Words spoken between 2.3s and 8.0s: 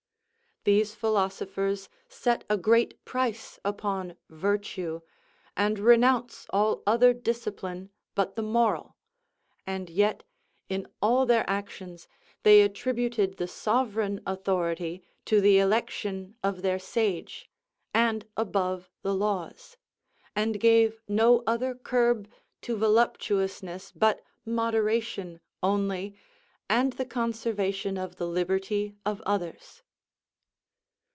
a great price upon virtue, and renounce all other discipline